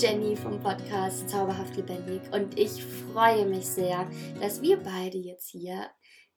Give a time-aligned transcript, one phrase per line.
[0.00, 5.90] Jenny vom Podcast Zauberhaft Lebendig und ich freue mich sehr, dass wir beide jetzt hier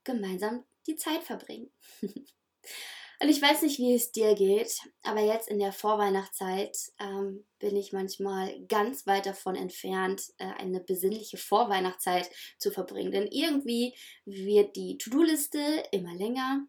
[0.04, 1.70] gemeinsam die Zeit verbringen.
[2.02, 7.76] und ich weiß nicht, wie es dir geht, aber jetzt in der Vorweihnachtszeit ähm, bin
[7.76, 13.12] ich manchmal ganz weit davon entfernt, äh, eine besinnliche Vorweihnachtszeit zu verbringen.
[13.12, 13.94] Denn irgendwie
[14.26, 16.66] wird die To-Do-Liste immer länger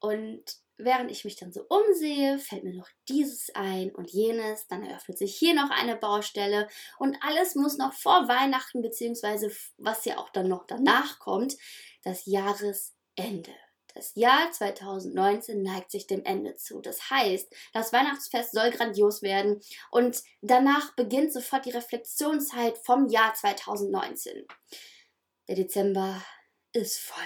[0.00, 0.42] und
[0.78, 5.18] während ich mich dann so umsehe, fällt mir noch dieses ein und jenes, dann eröffnet
[5.18, 6.68] sich hier noch eine Baustelle
[6.98, 11.56] und alles muss noch vor Weihnachten, beziehungsweise was ja auch dann noch danach kommt,
[12.02, 13.52] das Jahresende.
[13.94, 16.80] Das Jahr 2019 neigt sich dem Ende zu.
[16.80, 23.34] Das heißt, das Weihnachtsfest soll grandios werden und danach beginnt sofort die Reflexionszeit vom Jahr
[23.34, 24.46] 2019.
[25.48, 26.22] Der Dezember
[26.72, 27.24] ist voll.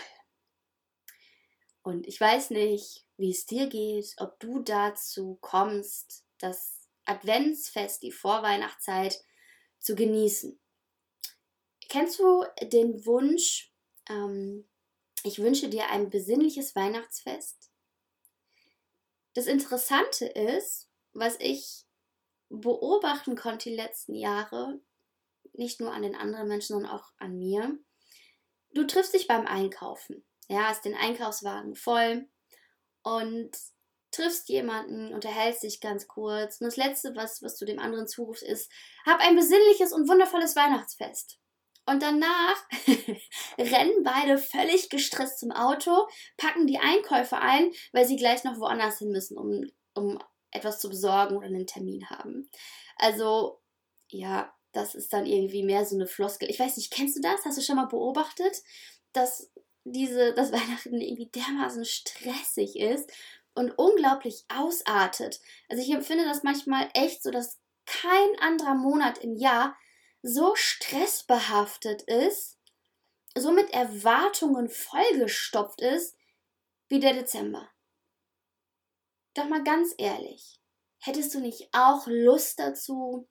[1.83, 8.11] Und ich weiß nicht, wie es dir geht, ob du dazu kommst, das Adventsfest, die
[8.11, 9.23] Vorweihnachtszeit
[9.79, 10.61] zu genießen.
[11.89, 13.73] Kennst du den Wunsch,
[14.11, 14.69] ähm,
[15.23, 17.71] ich wünsche dir ein besinnliches Weihnachtsfest?
[19.35, 21.87] Das Interessante ist, was ich
[22.49, 24.81] beobachten konnte die letzten Jahre,
[25.53, 27.79] nicht nur an den anderen Menschen, sondern auch an mir.
[28.75, 30.27] Du triffst dich beim Einkaufen.
[30.49, 32.29] Ja, hast den Einkaufswagen voll
[33.03, 33.51] und
[34.11, 36.61] triffst jemanden, unterhältst dich ganz kurz.
[36.61, 38.71] Und das Letzte, was, was du dem anderen zurufst, ist,
[39.07, 41.39] hab ein besinnliches und wundervolles Weihnachtsfest.
[41.87, 42.57] Und danach
[43.59, 48.99] rennen beide völlig gestresst zum Auto, packen die Einkäufe ein, weil sie gleich noch woanders
[48.99, 50.23] hin müssen, um, um
[50.53, 52.49] etwas zu besorgen oder einen Termin haben.
[52.97, 53.61] Also,
[54.09, 56.49] ja, das ist dann irgendwie mehr so eine Floskel.
[56.51, 57.45] Ich weiß nicht, kennst du das?
[57.45, 58.63] Hast du schon mal beobachtet,
[59.13, 59.52] dass
[59.85, 63.11] diese, dass Weihnachten irgendwie dermaßen stressig ist
[63.55, 65.41] und unglaublich ausartet.
[65.69, 69.77] Also ich empfinde das manchmal echt so, dass kein anderer Monat im Jahr
[70.23, 72.59] so stressbehaftet ist,
[73.37, 76.17] so mit Erwartungen vollgestopft ist
[76.89, 77.69] wie der Dezember.
[79.35, 80.61] Doch mal ganz ehrlich,
[80.99, 83.29] hättest du nicht auch Lust dazu,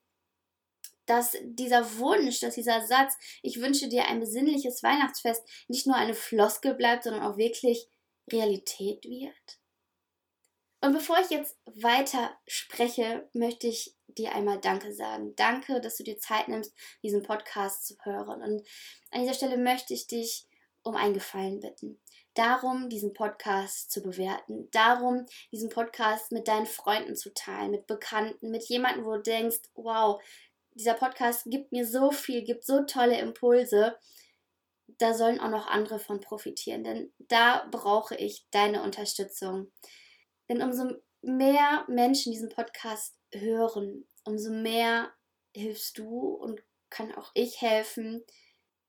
[1.05, 6.13] dass dieser Wunsch, dass dieser Satz, ich wünsche dir ein besinnliches Weihnachtsfest, nicht nur eine
[6.13, 7.87] Floskel bleibt, sondern auch wirklich
[8.31, 9.59] Realität wird?
[10.83, 15.35] Und bevor ich jetzt weiter spreche, möchte ich dir einmal Danke sagen.
[15.35, 16.73] Danke, dass du dir Zeit nimmst,
[17.03, 18.41] diesen Podcast zu hören.
[18.41, 18.67] Und
[19.11, 20.47] an dieser Stelle möchte ich dich
[20.81, 22.01] um einen Gefallen bitten.
[22.33, 24.69] Darum, diesen Podcast zu bewerten.
[24.71, 29.59] Darum, diesen Podcast mit deinen Freunden zu teilen, mit Bekannten, mit jemandem, wo du denkst,
[29.75, 30.19] wow,
[30.75, 33.97] dieser Podcast gibt mir so viel, gibt so tolle Impulse.
[34.97, 39.71] Da sollen auch noch andere von profitieren, denn da brauche ich deine Unterstützung.
[40.49, 45.11] Denn umso mehr Menschen diesen Podcast hören, umso mehr
[45.55, 48.23] hilfst du und kann auch ich helfen,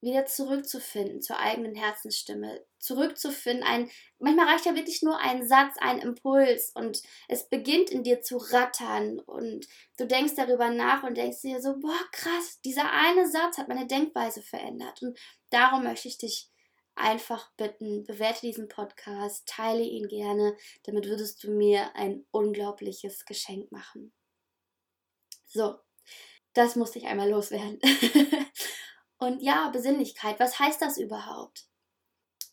[0.03, 3.65] wieder zurückzufinden zur eigenen Herzensstimme, zurückzufinden.
[3.65, 8.21] Ein, manchmal reicht ja wirklich nur ein Satz, ein Impuls und es beginnt in dir
[8.21, 13.31] zu rattern und du denkst darüber nach und denkst dir so, boah, krass, dieser eine
[13.31, 15.17] Satz hat meine Denkweise verändert und
[15.51, 16.51] darum möchte ich dich
[16.97, 23.71] einfach bitten, bewerte diesen Podcast, teile ihn gerne, damit würdest du mir ein unglaubliches Geschenk
[23.71, 24.13] machen.
[25.47, 25.79] So,
[26.55, 27.79] das musste ich einmal loswerden.
[29.23, 31.69] Und ja, Besinnlichkeit, was heißt das überhaupt?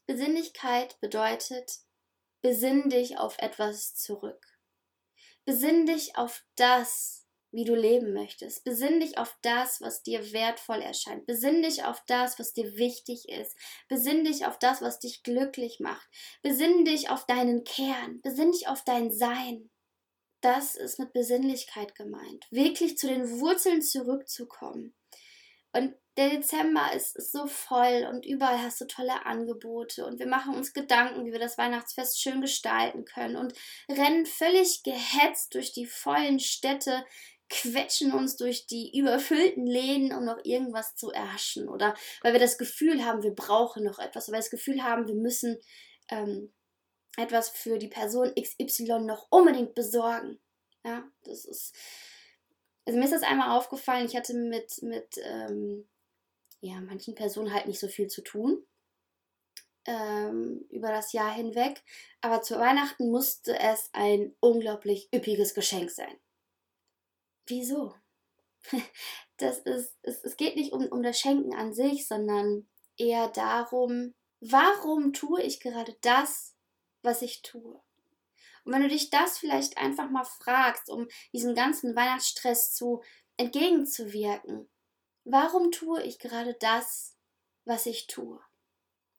[0.05, 1.79] Besinnlichkeit bedeutet,
[2.41, 4.45] besinn dich auf etwas zurück.
[5.45, 8.63] Besinn dich auf das, wie du leben möchtest.
[8.65, 11.25] Besinn dich auf das, was dir wertvoll erscheint.
[11.25, 13.57] Besinn dich auf das, was dir wichtig ist.
[13.87, 16.07] Besinn dich auf das, was dich glücklich macht.
[16.43, 18.21] Besinn dich auf deinen Kern.
[18.21, 19.71] Besinn dich auf dein Sein.
[20.41, 22.45] Das ist mit Besinnlichkeit gemeint.
[22.51, 24.93] Wirklich zu den Wurzeln zurückzukommen.
[25.71, 30.27] Und der Dezember ist, ist, so voll und überall hast du tolle Angebote und wir
[30.27, 33.53] machen uns Gedanken, wie wir das Weihnachtsfest schön gestalten können und
[33.89, 37.05] rennen völlig gehetzt durch die vollen Städte,
[37.49, 42.57] quetschen uns durch die überfüllten Läden, um noch irgendwas zu erhaschen oder weil wir das
[42.57, 45.57] Gefühl haben, wir brauchen noch etwas, weil wir das Gefühl haben, wir müssen
[46.09, 46.53] ähm,
[47.15, 50.37] etwas für die Person XY noch unbedingt besorgen.
[50.83, 51.73] Ja, das ist
[52.85, 55.87] also mir ist das einmal aufgefallen, ich hatte mit, mit ähm,
[56.61, 58.65] ja, manchen Personen halt nicht so viel zu tun
[59.85, 61.83] ähm, über das Jahr hinweg.
[62.21, 66.19] Aber zu Weihnachten musste es ein unglaublich üppiges Geschenk sein.
[67.47, 67.95] Wieso?
[69.37, 72.67] Das ist, es, es geht nicht um, um das Schenken an sich, sondern
[72.97, 76.57] eher darum, warum tue ich gerade das,
[77.03, 77.81] was ich tue?
[78.65, 83.01] Und wenn du dich das vielleicht einfach mal fragst, um diesen ganzen Weihnachtsstress zu
[83.37, 84.69] entgegenzuwirken.
[85.31, 87.15] Warum tue ich gerade das,
[87.63, 88.41] was ich tue?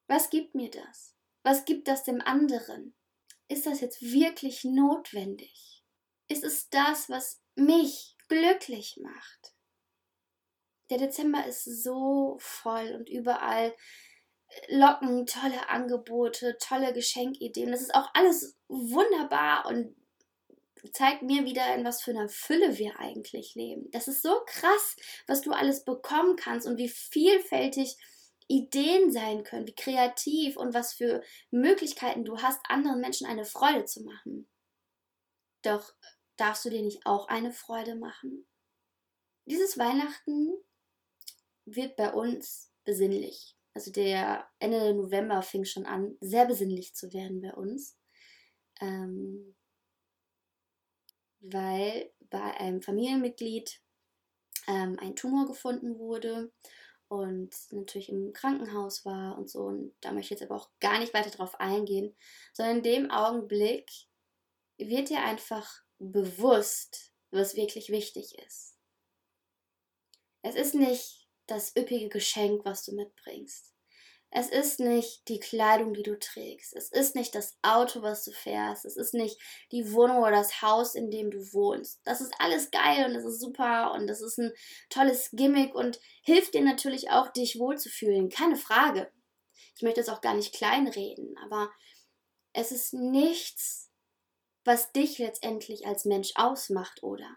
[0.08, 1.14] Was gibt mir das?
[1.44, 2.96] Was gibt das dem anderen?
[3.46, 5.84] Ist das jetzt wirklich notwendig?
[6.26, 9.54] Ist es das, was mich glücklich macht?
[10.90, 13.72] Der Dezember ist so voll und überall
[14.66, 17.70] locken tolle Angebote, tolle Geschenkideen.
[17.70, 19.94] Das ist auch alles wunderbar und
[20.92, 23.90] zeigt mir wieder, in was für einer Fülle wir eigentlich leben.
[23.90, 24.96] Das ist so krass,
[25.26, 27.96] was du alles bekommen kannst und wie vielfältig
[28.48, 33.84] Ideen sein können, wie kreativ und was für Möglichkeiten du hast, anderen Menschen eine Freude
[33.84, 34.48] zu machen.
[35.62, 35.92] Doch
[36.36, 38.46] darfst du dir nicht auch eine Freude machen?
[39.44, 40.50] Dieses Weihnachten
[41.64, 43.56] wird bei uns besinnlich.
[43.72, 47.96] Also der Ende November fing schon an, sehr besinnlich zu werden bei uns.
[48.80, 49.54] Ähm,
[51.52, 53.80] weil bei einem Familienmitglied
[54.66, 56.52] ähm, ein Tumor gefunden wurde
[57.08, 59.64] und natürlich im Krankenhaus war und so.
[59.64, 62.16] Und da möchte ich jetzt aber auch gar nicht weiter drauf eingehen,
[62.52, 63.90] sondern in dem Augenblick
[64.78, 68.78] wird dir einfach bewusst, was wirklich wichtig ist.
[70.42, 73.74] Es ist nicht das üppige Geschenk, was du mitbringst.
[74.32, 76.76] Es ist nicht die Kleidung, die du trägst.
[76.76, 78.84] Es ist nicht das Auto, was du fährst.
[78.84, 79.40] Es ist nicht
[79.72, 82.00] die Wohnung oder das Haus, in dem du wohnst.
[82.04, 84.52] Das ist alles geil und das ist super und das ist ein
[84.88, 88.28] tolles Gimmick und hilft dir natürlich auch, dich wohlzufühlen.
[88.28, 89.10] Keine Frage.
[89.74, 91.70] Ich möchte jetzt auch gar nicht kleinreden, aber
[92.52, 93.90] es ist nichts,
[94.64, 97.36] was dich letztendlich als Mensch ausmacht, oder?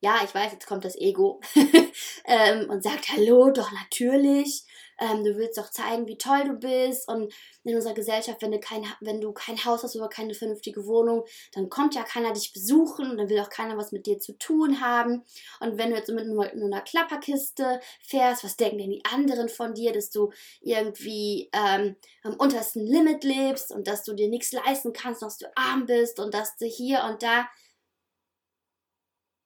[0.00, 1.40] Ja, ich weiß, jetzt kommt das Ego
[2.24, 4.64] ähm, und sagt, hallo, doch natürlich
[5.00, 7.08] ähm, du willst doch zeigen, wie toll du bist.
[7.08, 7.32] Und
[7.64, 11.24] in unserer Gesellschaft, wenn du kein, wenn du kein Haus hast oder keine vernünftige Wohnung,
[11.52, 14.36] dann kommt ja keiner dich besuchen und dann will auch keiner was mit dir zu
[14.38, 15.24] tun haben.
[15.60, 19.48] Und wenn du jetzt mit nur, nur einer Klapperkiste fährst, was denken denn die anderen
[19.48, 20.30] von dir, dass du
[20.60, 25.46] irgendwie ähm, am untersten Limit lebst und dass du dir nichts leisten kannst, dass du
[25.56, 27.48] arm bist und dass du hier und da?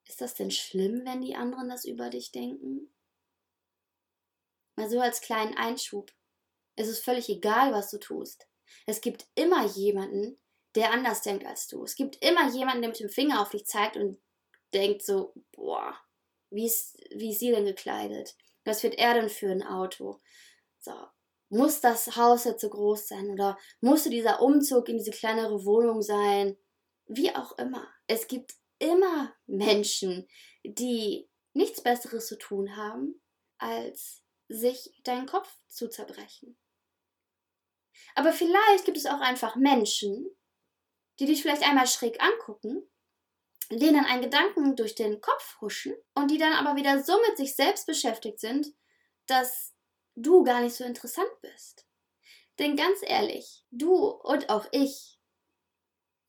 [0.07, 2.91] Ist das denn schlimm, wenn die anderen das über dich denken?
[4.77, 6.13] Mal so als kleinen Einschub.
[6.77, 8.49] Es ist völlig egal, was du tust.
[8.87, 10.39] Es gibt immer jemanden,
[10.75, 11.85] der anders denkt als du.
[11.85, 14.19] Es gibt immer jemanden, der mit dem Finger auf dich zeigt und
[14.73, 15.97] denkt so, boah,
[16.51, 18.37] wie ist, wie ist sie denn gekleidet?
[18.65, 20.21] Was wird er denn für ein Auto?
[20.81, 20.93] So,
[21.49, 26.03] muss das Haus jetzt so groß sein oder musste dieser Umzug in diese kleinere Wohnung
[26.03, 26.57] sein?
[27.07, 27.87] Wie auch immer.
[28.07, 30.27] Es gibt immer Menschen,
[30.65, 33.21] die nichts Besseres zu tun haben,
[33.59, 34.24] als
[34.55, 36.57] sich deinen Kopf zu zerbrechen.
[38.15, 40.27] Aber vielleicht gibt es auch einfach Menschen,
[41.19, 42.89] die dich vielleicht einmal schräg angucken,
[43.71, 47.55] denen ein Gedanken durch den Kopf huschen und die dann aber wieder so mit sich
[47.55, 48.75] selbst beschäftigt sind,
[49.27, 49.75] dass
[50.17, 51.87] du gar nicht so interessant bist.
[52.59, 55.19] Denn ganz ehrlich, du und auch ich,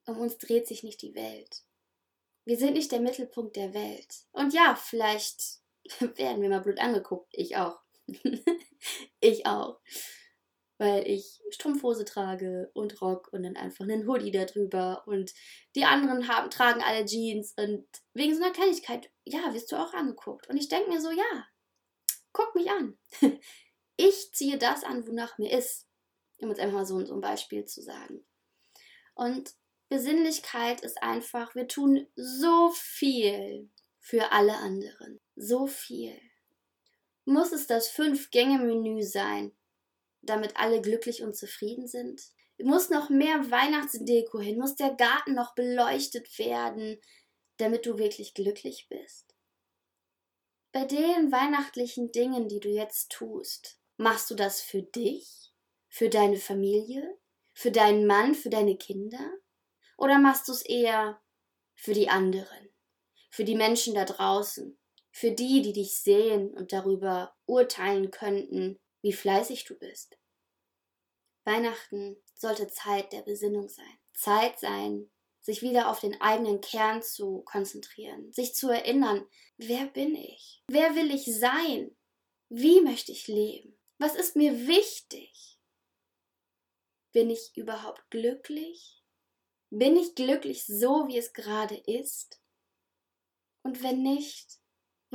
[0.06, 1.64] um uns dreht sich nicht die Welt.
[2.46, 4.26] Wir sind nicht der Mittelpunkt der Welt.
[4.32, 5.62] Und ja, vielleicht
[6.00, 7.85] werden wir mal blöd angeguckt, ich auch.
[9.20, 9.80] ich auch.
[10.78, 15.34] Weil ich Strumpfhose trage und Rock und dann einfach einen Hoodie darüber und
[15.74, 19.94] die anderen haben, tragen alle Jeans und wegen so einer Kleinigkeit, ja, wirst du auch
[19.94, 20.50] angeguckt.
[20.50, 21.48] Und ich denke mir so, ja,
[22.34, 22.98] guck mich an.
[23.98, 25.88] Ich ziehe das an, wonach mir ist.
[26.40, 28.26] Um jetzt einfach mal so, so ein Beispiel zu sagen.
[29.14, 29.54] Und
[29.88, 35.22] Besinnlichkeit ist einfach, wir tun so viel für alle anderen.
[35.36, 36.20] So viel.
[37.26, 39.52] Muss es das Fünf-Gänge-Menü sein,
[40.22, 42.22] damit alle glücklich und zufrieden sind?
[42.60, 44.60] Muss noch mehr Weihnachtsdeko hin?
[44.60, 47.02] Muss der Garten noch beleuchtet werden,
[47.58, 49.36] damit du wirklich glücklich bist?
[50.72, 55.54] Bei den weihnachtlichen Dingen, die du jetzt tust, machst du das für dich,
[55.90, 57.18] für deine Familie,
[57.54, 59.32] für deinen Mann, für deine Kinder?
[59.98, 61.22] Oder machst du es eher
[61.76, 62.70] für die anderen,
[63.32, 64.78] für die Menschen da draußen,
[65.16, 70.18] für die, die dich sehen und darüber urteilen könnten, wie fleißig du bist.
[71.46, 73.98] Weihnachten sollte Zeit der Besinnung sein.
[74.14, 80.16] Zeit sein, sich wieder auf den eigenen Kern zu konzentrieren, sich zu erinnern, wer bin
[80.16, 80.62] ich?
[80.68, 81.96] Wer will ich sein?
[82.50, 83.80] Wie möchte ich leben?
[83.98, 85.62] Was ist mir wichtig?
[87.14, 89.02] Bin ich überhaupt glücklich?
[89.70, 92.42] Bin ich glücklich so, wie es gerade ist?
[93.64, 94.60] Und wenn nicht,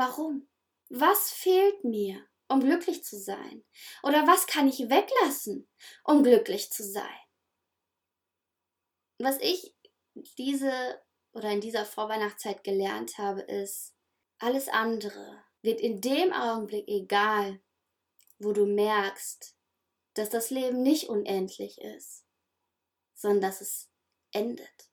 [0.00, 0.48] Warum?
[0.88, 3.62] Was fehlt mir, um glücklich zu sein?
[4.02, 5.68] Oder was kann ich weglassen,
[6.04, 7.20] um glücklich zu sein?
[9.18, 9.76] Was ich
[10.38, 10.72] diese
[11.34, 13.94] oder in dieser Vorweihnachtszeit gelernt habe, ist,
[14.38, 17.60] Alles andere wird in dem Augenblick egal,
[18.38, 19.54] wo du merkst,
[20.14, 22.24] dass das Leben nicht unendlich ist,
[23.14, 23.90] sondern dass es
[24.32, 24.90] endet.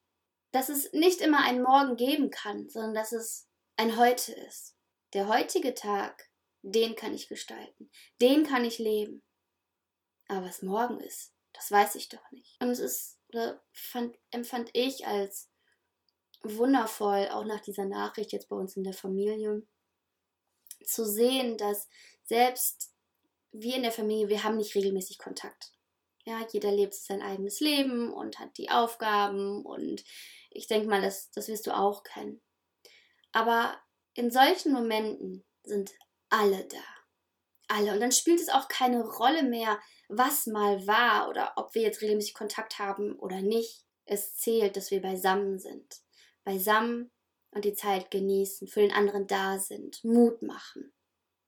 [0.52, 3.48] Dass es nicht immer einen Morgen geben kann, sondern dass es
[3.78, 4.77] ein Heute ist.
[5.14, 6.30] Der heutige Tag,
[6.62, 7.90] den kann ich gestalten,
[8.22, 9.24] den kann ich leben.
[10.28, 12.62] Aber was morgen ist, das weiß ich doch nicht.
[12.62, 15.50] Und es ist, oder fand, empfand ich als
[16.44, 19.64] wundervoll, auch nach dieser Nachricht jetzt bei uns in der Familie,
[20.84, 21.88] zu sehen, dass
[22.24, 22.94] selbst
[23.52, 25.74] wir in der Familie, wir haben nicht regelmäßig Kontakt.
[26.26, 30.04] Ja, jeder lebt sein eigenes Leben und hat die Aufgaben und
[30.52, 32.42] ich denke mal, das, das wirst du auch kennen.
[33.32, 33.80] Aber
[34.18, 35.94] in solchen Momenten sind
[36.30, 36.84] alle da.
[37.68, 37.94] Alle.
[37.94, 42.02] Und dann spielt es auch keine Rolle mehr, was mal war oder ob wir jetzt
[42.02, 43.86] regelmäßig Kontakt haben oder nicht.
[44.06, 46.02] Es zählt, dass wir beisammen sind.
[46.44, 47.12] Beisammen
[47.52, 50.94] und die Zeit genießen, für den anderen da sind, Mut machen,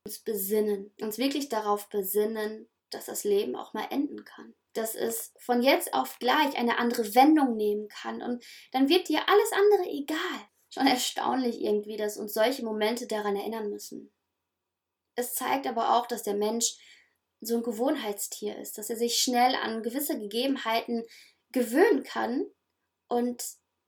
[0.05, 4.55] uns besinnen, uns wirklich darauf besinnen, dass das Leben auch mal enden kann.
[4.73, 9.27] Dass es von jetzt auf gleich eine andere Wendung nehmen kann und dann wird dir
[9.27, 10.49] alles andere egal.
[10.69, 14.11] Schon erstaunlich irgendwie, dass uns solche Momente daran erinnern müssen.
[15.15, 16.77] Es zeigt aber auch, dass der Mensch
[17.41, 21.03] so ein Gewohnheitstier ist, dass er sich schnell an gewisse Gegebenheiten
[21.51, 22.45] gewöhnen kann
[23.07, 23.43] und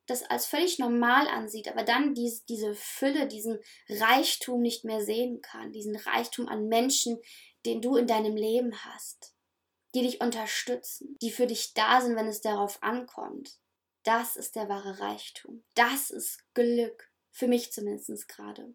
[0.07, 5.41] das als völlig normal ansieht, aber dann dies, diese Fülle, diesen Reichtum nicht mehr sehen
[5.41, 7.19] kann, diesen Reichtum an Menschen,
[7.65, 9.33] den du in deinem Leben hast,
[9.93, 13.60] die dich unterstützen, die für dich da sind, wenn es darauf ankommt.
[14.03, 15.63] Das ist der wahre Reichtum.
[15.75, 17.09] Das ist Glück.
[17.31, 18.73] Für mich zumindest gerade.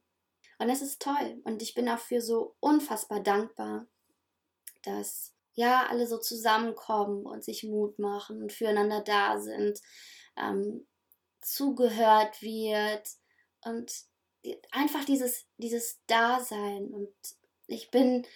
[0.59, 1.41] Und es ist toll.
[1.45, 3.87] Und ich bin dafür so unfassbar dankbar,
[4.83, 9.81] dass ja alle so zusammenkommen und sich Mut machen und füreinander da sind.
[10.37, 10.87] Ähm,
[11.41, 13.09] zugehört wird
[13.65, 13.93] und
[14.71, 16.89] einfach dieses, dieses Dasein.
[16.89, 17.15] Und
[17.67, 18.27] ich bin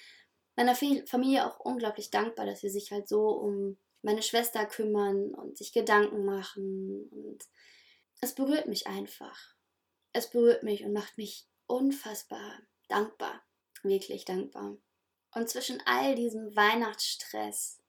[0.57, 5.59] meiner Familie auch unglaublich dankbar, dass sie sich halt so um meine Schwester kümmern und
[5.59, 7.09] sich Gedanken machen.
[7.11, 7.45] Und
[8.21, 9.54] es berührt mich einfach.
[10.12, 13.42] Es berührt mich und macht mich unfassbar dankbar.
[13.83, 14.76] Wirklich dankbar.
[15.35, 17.80] Und zwischen all diesem Weihnachtsstress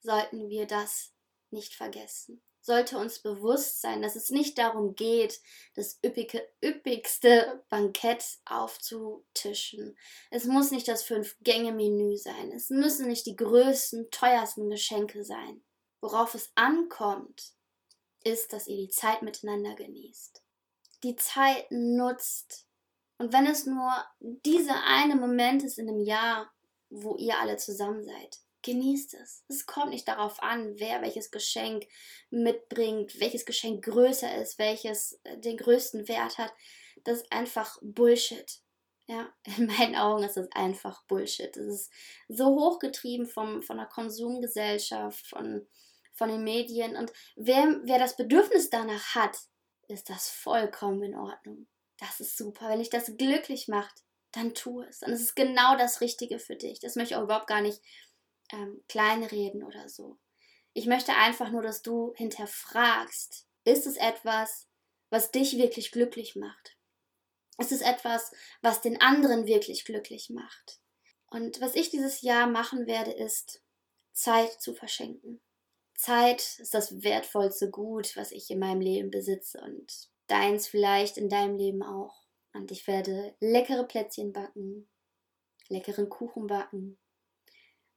[0.00, 1.12] sollten wir das
[1.50, 5.40] nicht vergessen sollte uns bewusst sein, dass es nicht darum geht,
[5.74, 9.96] das üppige, üppigste Bankett aufzutischen.
[10.30, 12.52] Es muss nicht das Fünf-Gänge-Menü sein.
[12.52, 15.62] Es müssen nicht die größten, teuersten Geschenke sein.
[16.02, 17.54] Worauf es ankommt,
[18.22, 20.42] ist, dass ihr die Zeit miteinander genießt.
[21.02, 22.66] Die Zeit nutzt.
[23.16, 26.52] Und wenn es nur dieser eine Moment ist in einem Jahr,
[26.90, 29.44] wo ihr alle zusammen seid, genießt es.
[29.48, 31.86] Es kommt nicht darauf an, wer welches Geschenk
[32.28, 36.52] mitbringt, welches Geschenk größer ist, welches äh, den größten Wert hat.
[37.04, 38.60] Das ist einfach Bullshit.
[39.06, 41.56] Ja, in meinen Augen ist das einfach Bullshit.
[41.56, 41.92] Es ist
[42.28, 45.66] so hochgetrieben vom, von der Konsumgesellschaft, von,
[46.12, 46.94] von den Medien.
[46.94, 49.38] Und wer, wer das Bedürfnis danach hat,
[49.88, 51.66] ist das vollkommen in Ordnung.
[51.98, 52.68] Das ist super.
[52.68, 55.02] Wenn dich das glücklich macht, dann tu es.
[55.02, 56.80] Und es ist genau das Richtige für dich.
[56.80, 57.80] Das möchte ich auch überhaupt gar nicht
[58.52, 60.18] ähm, kleinreden oder so.
[60.72, 64.68] Ich möchte einfach nur, dass du hinterfragst, ist es etwas,
[65.10, 66.76] was dich wirklich glücklich macht?
[67.58, 68.30] Ist es etwas,
[68.62, 70.80] was den anderen wirklich glücklich macht?
[71.30, 73.62] Und was ich dieses Jahr machen werde, ist
[74.12, 75.40] Zeit zu verschenken.
[75.94, 81.28] Zeit ist das wertvollste Gut, was ich in meinem Leben besitze und deins vielleicht in
[81.28, 82.22] deinem Leben auch.
[82.54, 84.88] Und ich werde leckere Plätzchen backen,
[85.68, 86.98] leckeren Kuchen backen,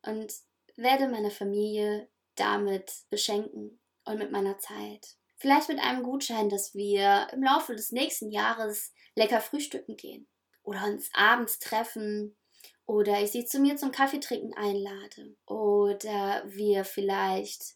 [0.06, 0.34] und
[0.76, 5.16] werde meine Familie damit beschenken und mit meiner Zeit.
[5.38, 10.28] Vielleicht mit einem Gutschein, dass wir im Laufe des nächsten Jahres lecker frühstücken gehen
[10.64, 12.38] oder uns abends treffen
[12.86, 17.76] oder ich sie zu mir zum Kaffeetrinken einlade oder wir vielleicht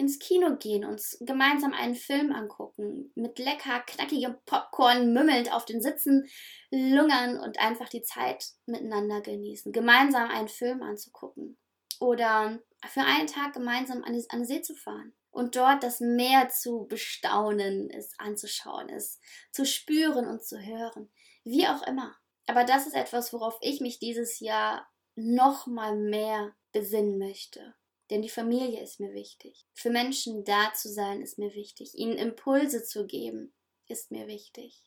[0.00, 5.82] ins Kino gehen, uns gemeinsam einen Film angucken, mit lecker knackigem Popcorn mümmelnd auf den
[5.82, 6.26] Sitzen
[6.70, 11.58] lungern und einfach die Zeit miteinander genießen, gemeinsam einen Film anzugucken
[12.00, 16.86] oder für einen Tag gemeinsam an, den See zu fahren und dort das Meer zu
[16.88, 19.20] bestaunen, es anzuschauen, es
[19.52, 21.10] zu spüren und zu hören,
[21.44, 22.16] wie auch immer.
[22.46, 27.74] Aber das ist etwas, worauf ich mich dieses Jahr noch mal mehr besinnen möchte.
[28.10, 29.66] Denn die Familie ist mir wichtig.
[29.72, 31.94] Für Menschen da zu sein ist mir wichtig.
[31.94, 33.54] Ihnen Impulse zu geben
[33.86, 34.82] ist mir wichtig.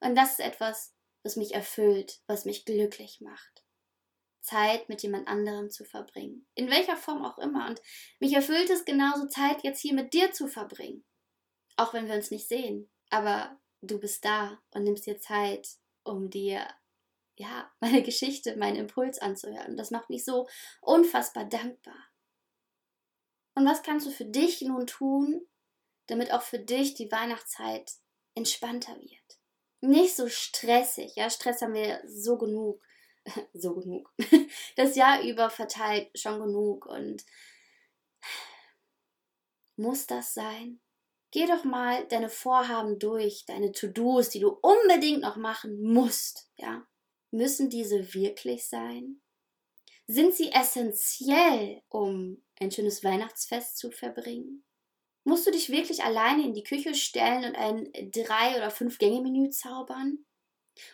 [0.00, 3.64] Und das ist etwas, was mich erfüllt, was mich glücklich macht.
[4.40, 6.46] Zeit mit jemand anderem zu verbringen.
[6.54, 7.68] In welcher Form auch immer.
[7.68, 7.80] Und
[8.18, 11.04] mich erfüllt es genauso, Zeit jetzt hier mit dir zu verbringen.
[11.76, 12.90] Auch wenn wir uns nicht sehen.
[13.10, 15.68] Aber du bist da und nimmst dir Zeit,
[16.04, 16.66] um dir
[17.36, 19.76] ja, meine Geschichte, meinen Impuls anzuhören.
[19.76, 20.48] Das macht mich so
[20.80, 22.11] unfassbar dankbar.
[23.54, 25.46] Und was kannst du für dich nun tun,
[26.06, 27.92] damit auch für dich die Weihnachtszeit
[28.34, 29.38] entspannter wird?
[29.80, 31.16] Nicht so stressig.
[31.16, 32.82] Ja, Stress haben wir so genug.
[33.54, 34.12] so genug.
[34.76, 36.86] Das Jahr über verteilt schon genug.
[36.86, 37.24] Und
[39.76, 40.80] muss das sein?
[41.30, 46.50] Geh doch mal deine Vorhaben durch, deine To-Dos, die du unbedingt noch machen musst.
[46.56, 46.86] Ja,
[47.34, 49.22] Müssen diese wirklich sein?
[50.06, 54.64] Sind sie essentiell, um ein schönes Weihnachtsfest zu verbringen?
[55.24, 59.50] Musst du dich wirklich alleine in die Küche stellen und ein drei- oder fünf Gänge-Menü
[59.50, 60.24] zaubern?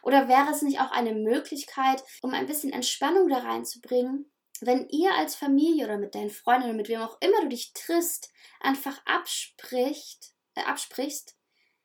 [0.03, 5.15] Oder wäre es nicht auch eine Möglichkeit, um ein bisschen Entspannung da reinzubringen, wenn ihr
[5.15, 9.01] als Familie oder mit deinen Freunden oder mit wem auch immer du dich triffst, einfach
[9.07, 11.37] abspricht, äh, absprichst,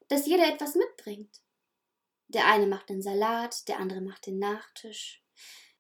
[0.08, 1.42] dass jeder etwas mitbringt?
[2.30, 5.23] Der eine macht den Salat, der andere macht den Nachtisch.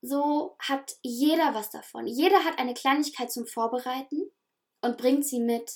[0.06, 2.08] So hat jeder was davon.
[2.08, 4.30] Jeder hat eine Kleinigkeit zum Vorbereiten
[4.82, 5.72] und bringt sie mit.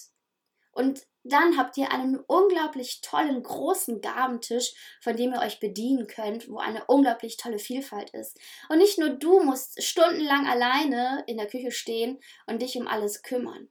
[0.74, 6.50] Und dann habt ihr einen unglaublich tollen großen Gabentisch, von dem ihr euch bedienen könnt,
[6.50, 8.38] wo eine unglaublich tolle Vielfalt ist.
[8.68, 13.24] Und nicht nur du musst stundenlang alleine in der Küche stehen und dich um alles
[13.24, 13.70] kümmern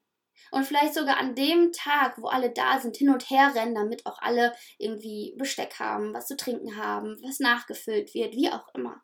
[0.50, 4.06] und vielleicht sogar an dem Tag, wo alle da sind, hin und her rennen, damit
[4.06, 9.02] auch alle irgendwie Besteck haben, was zu trinken haben, was nachgefüllt wird, wie auch immer.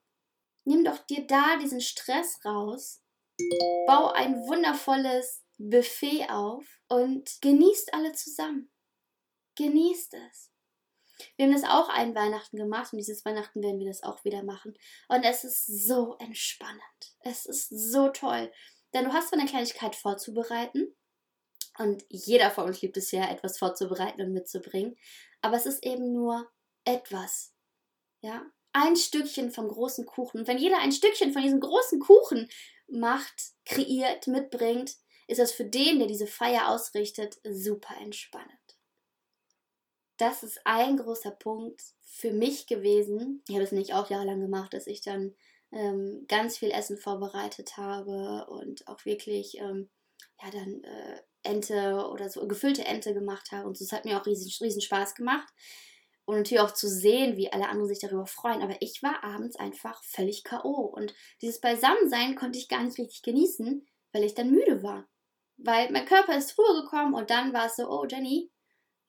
[0.64, 3.02] Nimm doch dir da diesen Stress raus,
[3.86, 8.70] bau ein wundervolles Buffet auf und genießt alle zusammen.
[9.56, 10.50] Genießt es.
[11.36, 14.42] Wir haben das auch ein Weihnachten gemacht und dieses Weihnachten werden wir das auch wieder
[14.42, 14.76] machen.
[15.08, 16.80] Und es ist so entspannend.
[17.20, 18.52] Es ist so toll.
[18.92, 20.94] Denn du hast so eine Kleinigkeit vorzubereiten
[21.78, 24.96] und jeder von uns liebt es ja, etwas vorzubereiten und mitzubringen.
[25.40, 26.50] Aber es ist eben nur
[26.84, 27.54] etwas.
[28.20, 30.40] Ja, ein Stückchen vom großen Kuchen.
[30.40, 32.48] Und wenn jeder ein Stückchen von diesem großen Kuchen
[32.88, 34.96] macht, kreiert, mitbringt,
[35.28, 38.50] ist das für den, der diese Feier ausrichtet, super entspannend.
[40.16, 43.42] Das ist ein großer Punkt für mich gewesen.
[43.48, 45.34] Ich habe es nicht auch jahrelang gemacht, dass ich dann
[45.72, 49.90] ähm, ganz viel Essen vorbereitet habe und auch wirklich ähm,
[50.42, 53.66] ja dann äh, Ente oder so gefüllte Ente gemacht habe.
[53.66, 55.48] Und das hat mir auch riesen, riesen Spaß gemacht.
[56.32, 58.62] Und natürlich auch zu sehen, wie alle anderen sich darüber freuen.
[58.62, 60.86] Aber ich war abends einfach völlig K.O.
[60.86, 65.06] Und dieses Beisammensein konnte ich gar nicht richtig genießen, weil ich dann müde war.
[65.58, 68.50] Weil mein Körper ist früher gekommen und dann war es so, oh Jenny,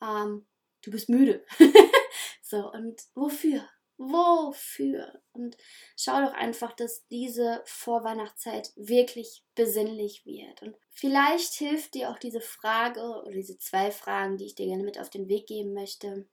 [0.01, 0.45] ähm,
[0.81, 1.45] du bist müde.
[2.41, 3.69] so, und wofür?
[3.97, 5.21] Wofür?
[5.31, 5.55] Und
[5.95, 10.62] schau doch einfach, dass diese Vorweihnachtszeit wirklich besinnlich wird.
[10.62, 14.83] Und vielleicht hilft dir auch diese Frage oder diese zwei Fragen, die ich dir gerne
[14.83, 16.27] mit auf den Weg geben möchte.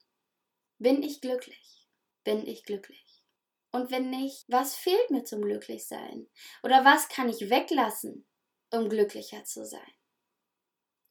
[0.81, 1.87] Bin ich glücklich?
[2.23, 3.23] Bin ich glücklich?
[3.71, 6.27] Und wenn nicht, was fehlt mir zum Glücklichsein?
[6.63, 8.25] Oder was kann ich weglassen,
[8.71, 9.93] um glücklicher zu sein?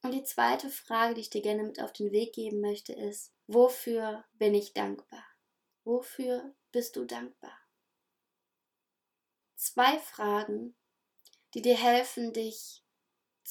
[0.03, 3.33] Und die zweite Frage, die ich dir gerne mit auf den Weg geben möchte, ist,
[3.47, 5.25] wofür bin ich dankbar?
[5.85, 7.57] Wofür bist du dankbar?
[9.55, 10.75] Zwei Fragen,
[11.53, 12.83] die dir helfen, dich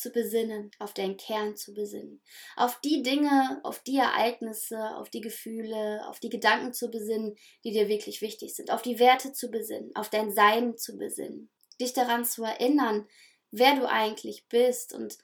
[0.00, 2.22] zu besinnen, auf deinen Kern zu besinnen,
[2.56, 7.72] auf die Dinge, auf die Ereignisse, auf die Gefühle, auf die Gedanken zu besinnen, die
[7.72, 11.92] dir wirklich wichtig sind, auf die Werte zu besinnen, auf dein Sein zu besinnen, dich
[11.92, 13.06] daran zu erinnern,
[13.50, 15.18] wer du eigentlich bist und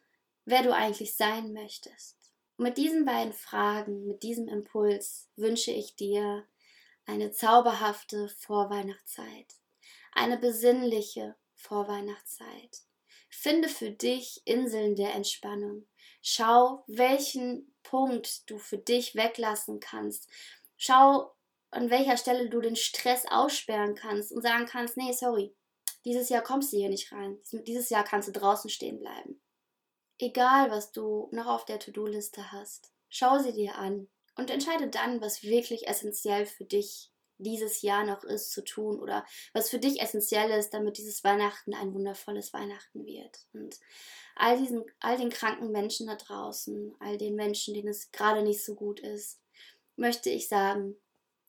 [0.45, 2.17] wer du eigentlich sein möchtest.
[2.57, 6.47] Und mit diesen beiden Fragen, mit diesem Impuls wünsche ich dir
[7.05, 9.55] eine zauberhafte Vorweihnachtszeit,
[10.13, 12.86] eine besinnliche Vorweihnachtszeit.
[13.39, 15.87] Finde für dich Inseln der Entspannung.
[16.23, 20.29] Schau, welchen Punkt du für dich weglassen kannst.
[20.79, 21.35] Schau,
[21.71, 25.55] an welcher Stelle du den Stress aussperren kannst und sagen kannst, nee, sorry,
[26.07, 27.39] dieses Jahr kommst du hier nicht rein.
[27.53, 29.41] Dieses Jahr kannst du draußen stehen bleiben.
[30.19, 35.21] Egal, was du noch auf der To-Do-Liste hast, schau sie dir an und entscheide dann,
[35.21, 40.01] was wirklich essentiell für dich dieses Jahr noch ist zu tun oder was für dich
[40.01, 43.47] essentiell ist, damit dieses Weihnachten ein wundervolles Weihnachten wird.
[43.53, 43.79] Und
[44.35, 48.65] all diesen, all den kranken Menschen da draußen, all den Menschen, denen es gerade nicht
[48.65, 49.41] so gut ist,
[49.97, 50.97] möchte ich sagen,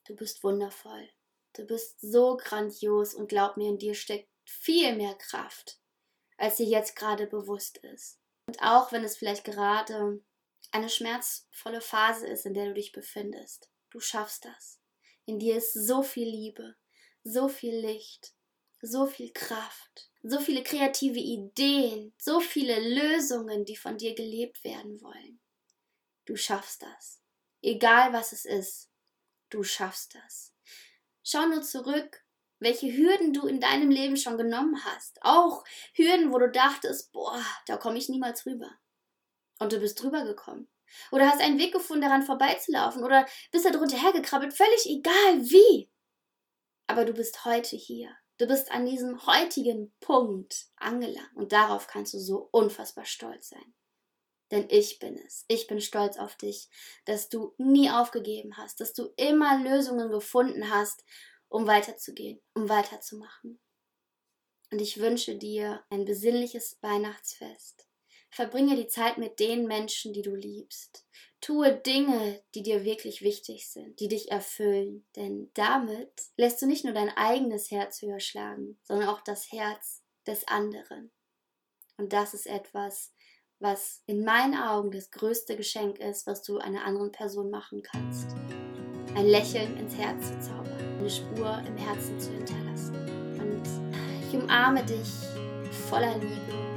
[0.06, 1.08] du bist wundervoll.
[1.54, 5.80] Du bist so grandios und glaub mir, in dir steckt viel mehr Kraft,
[6.36, 8.18] als dir jetzt gerade bewusst ist.
[8.46, 10.22] Und auch wenn es vielleicht gerade
[10.70, 13.70] eine schmerzvolle Phase ist, in der du dich befindest.
[13.90, 14.77] Du schaffst das.
[15.28, 16.74] In dir ist so viel Liebe,
[17.22, 18.32] so viel Licht,
[18.80, 25.02] so viel Kraft, so viele kreative Ideen, so viele Lösungen, die von dir gelebt werden
[25.02, 25.38] wollen.
[26.24, 27.20] Du schaffst das.
[27.60, 28.90] Egal was es ist,
[29.50, 30.54] du schaffst das.
[31.22, 32.24] Schau nur zurück,
[32.58, 35.18] welche Hürden du in deinem Leben schon genommen hast.
[35.20, 35.62] Auch
[35.92, 38.70] Hürden, wo du dachtest, boah, da komme ich niemals rüber.
[39.58, 40.68] Und du bist drüber gekommen.
[41.10, 43.04] Oder hast einen Weg gefunden, daran vorbeizulaufen.
[43.04, 44.54] Oder bist da drunter hergekrabbelt.
[44.54, 45.90] Völlig egal wie.
[46.86, 48.10] Aber du bist heute hier.
[48.38, 51.34] Du bist an diesem heutigen Punkt angelangt.
[51.34, 53.74] Und darauf kannst du so unfassbar stolz sein.
[54.50, 55.44] Denn ich bin es.
[55.48, 56.68] Ich bin stolz auf dich,
[57.04, 61.04] dass du nie aufgegeben hast, dass du immer Lösungen gefunden hast,
[61.48, 63.60] um weiterzugehen, um weiterzumachen.
[64.70, 67.87] Und ich wünsche dir ein besinnliches Weihnachtsfest.
[68.30, 71.06] Verbringe die Zeit mit den Menschen, die du liebst.
[71.40, 75.06] Tue Dinge, die dir wirklich wichtig sind, die dich erfüllen.
[75.16, 80.02] Denn damit lässt du nicht nur dein eigenes Herz höher schlagen, sondern auch das Herz
[80.26, 81.10] des anderen.
[81.96, 83.12] Und das ist etwas,
[83.60, 88.36] was in meinen Augen das größte Geschenk ist, was du einer anderen Person machen kannst.
[89.14, 92.94] Ein Lächeln ins Herz zu zaubern, eine Spur im Herzen zu hinterlassen.
[93.40, 95.08] Und ich umarme dich
[95.88, 96.67] voller Liebe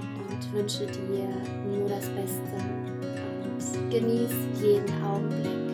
[0.41, 1.30] und wünsche dir
[1.65, 2.58] nur das Beste
[3.43, 5.71] und genieß jeden Augenblick.